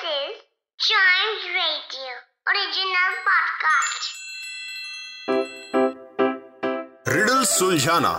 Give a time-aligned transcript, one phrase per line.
[0.00, 0.36] This is
[0.78, 2.10] Chimes Radio
[2.50, 4.04] original podcast.
[7.08, 8.12] Riddle सुलझाना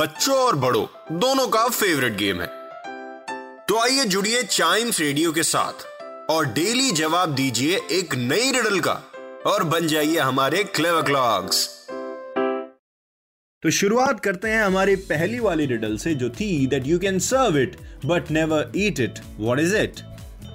[0.00, 0.84] बच्चों और बड़ों
[1.20, 2.46] दोनों का फेवरेट गेम है।
[3.68, 5.86] तो आइए जुड़िए चाइम्स रेडियो के साथ
[6.30, 9.00] और डेली जवाब दीजिए एक नई रिडल का
[9.52, 11.66] और बन जाइए हमारे क्लेवर क्लॉक्स
[13.62, 17.58] तो शुरुआत करते हैं हमारी पहली वाली रिडल से जो थी that you can serve
[17.58, 17.76] it
[18.06, 20.00] but never eat it what is it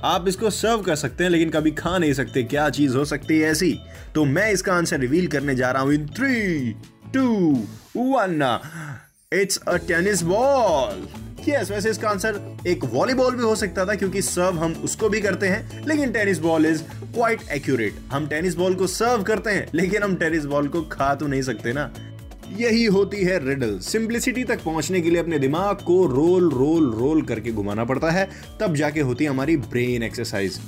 [0.06, 3.40] आप इसको सर्व कर सकते हैं, लेकिन कभी खा नहीं सकते। क्या चीज़ हो सकती
[3.40, 3.78] है ऐसी?
[4.16, 6.72] तो मैं इसका आंसर रिवील करने जा रहा हूँ in three
[7.14, 7.26] two
[7.96, 8.60] one
[9.32, 11.08] it's a tennis ball
[11.48, 15.22] yes वैसे इसका आंसर एक वॉलीबॉल भी हो सकता था, क्योंकि सर्व हम उसको भी
[15.22, 19.68] करते हैं, लेकिन tennis ball is quite accurate हम टेनिस बॉल को सर्व करते हैं,
[19.74, 21.92] लेकिन हम टेनिस बॉल को खा तो नहीं सकते ना।
[22.52, 27.22] यही होती है रिडल सिंप्लिसिटी तक पहुँचने के लिए अपने दिमाग को रोल रोल रोल
[27.22, 28.30] करके घुमाना पड़ता है,
[28.60, 30.60] तब जाके होती है हमारी ब्रेन एक्सरसाइज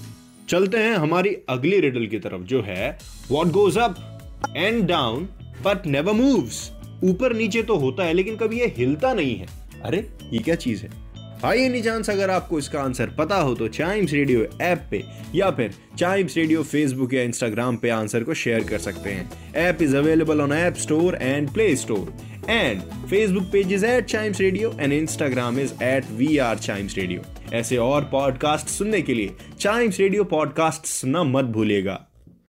[0.50, 2.98] चलते हैं हमारी अगली रिडल की तरफ़, जो है
[3.32, 5.30] what goes up and down
[5.66, 6.70] but never moves
[7.04, 9.48] ऊपर नीचे तो होता है, लेकिन कभी ये हिलता नहीं है।
[9.84, 9.98] अरे,
[10.34, 11.09] ये क्या चीज़ है?
[11.46, 15.04] आइए नहीं चांस अगर आपको इसका आंसर पता हो तो चाइम्स रेडियो ऐप पे
[15.36, 19.82] या फिर चाइम्स रेडियो फेसबुक या इंस्टाग्राम पे आंसर को शेयर कर सकते हैं। App
[19.82, 22.14] is available on app store and play store
[22.50, 27.22] and Facebook page is at Chimes radio and Instagram is at we are Chimes radio
[27.54, 32.09] ऐसे और पॉडकास्ट सुनने के लिए चाइम्स रेडियो पॉडकास्ट सुनना मत भूलिएगा।